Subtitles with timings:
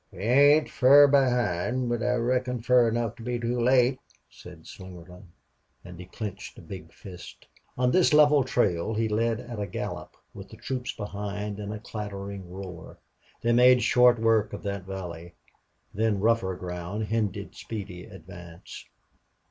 [0.11, 3.99] "We ain't fur behind, but I reckon fur enough to be too late,"
[4.31, 5.27] said Slingerland.
[5.85, 7.45] And he clenched a big fist.
[7.77, 11.77] On this level trail he led at a gallop, with the troops behind in the
[11.77, 12.97] clattering roar.
[13.43, 15.35] They made short work of that valley.
[15.93, 18.87] Then rougher ground hindered speedy advance.